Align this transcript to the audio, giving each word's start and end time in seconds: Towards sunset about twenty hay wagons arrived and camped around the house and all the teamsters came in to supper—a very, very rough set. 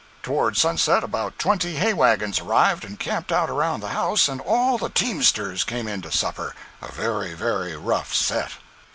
Towards 0.23 0.59
sunset 0.59 1.03
about 1.03 1.37
twenty 1.37 1.75
hay 1.75 1.93
wagons 1.93 2.39
arrived 2.39 2.83
and 2.83 2.97
camped 2.99 3.29
around 3.31 3.81
the 3.81 3.89
house 3.89 4.27
and 4.27 4.41
all 4.41 4.79
the 4.79 4.89
teamsters 4.89 5.63
came 5.63 5.87
in 5.87 6.01
to 6.01 6.11
supper—a 6.11 6.91
very, 6.93 7.35
very 7.35 7.77
rough 7.77 8.11
set. 8.11 8.53